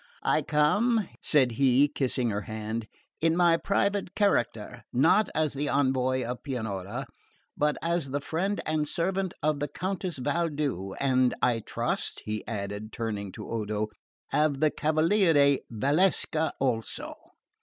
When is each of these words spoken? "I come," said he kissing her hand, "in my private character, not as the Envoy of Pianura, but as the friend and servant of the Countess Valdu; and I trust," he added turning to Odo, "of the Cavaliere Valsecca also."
"I 0.23 0.41
come," 0.41 1.07
said 1.21 1.51
he 1.51 1.87
kissing 1.87 2.31
her 2.31 2.41
hand, 2.41 2.87
"in 3.19 3.37
my 3.37 3.55
private 3.55 4.15
character, 4.15 4.83
not 4.91 5.29
as 5.35 5.53
the 5.53 5.69
Envoy 5.69 6.23
of 6.25 6.41
Pianura, 6.41 7.05
but 7.55 7.77
as 7.83 8.09
the 8.09 8.19
friend 8.19 8.61
and 8.65 8.87
servant 8.87 9.35
of 9.43 9.59
the 9.59 9.67
Countess 9.67 10.17
Valdu; 10.17 10.95
and 10.99 11.35
I 11.39 11.59
trust," 11.59 12.23
he 12.25 12.43
added 12.47 12.91
turning 12.91 13.31
to 13.33 13.47
Odo, 13.47 13.89
"of 14.33 14.59
the 14.59 14.71
Cavaliere 14.71 15.59
Valsecca 15.71 16.53
also." 16.59 17.13